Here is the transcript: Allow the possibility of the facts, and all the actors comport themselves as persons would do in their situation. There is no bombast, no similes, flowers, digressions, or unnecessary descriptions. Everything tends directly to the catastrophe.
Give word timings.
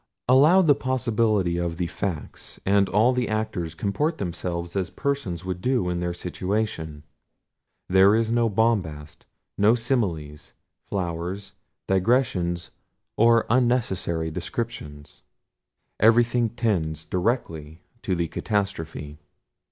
Allow 0.27 0.63
the 0.63 0.73
possibility 0.73 1.57
of 1.59 1.77
the 1.77 1.85
facts, 1.85 2.59
and 2.65 2.89
all 2.89 3.13
the 3.13 3.29
actors 3.29 3.75
comport 3.75 4.17
themselves 4.17 4.75
as 4.75 4.89
persons 4.89 5.45
would 5.45 5.61
do 5.61 5.89
in 5.89 5.99
their 5.99 6.11
situation. 6.11 7.03
There 7.87 8.15
is 8.15 8.31
no 8.31 8.49
bombast, 8.49 9.27
no 9.59 9.75
similes, 9.75 10.53
flowers, 10.87 11.51
digressions, 11.85 12.71
or 13.15 13.45
unnecessary 13.47 14.31
descriptions. 14.31 15.21
Everything 15.99 16.49
tends 16.49 17.05
directly 17.05 17.83
to 18.01 18.15
the 18.15 18.27
catastrophe. 18.27 19.19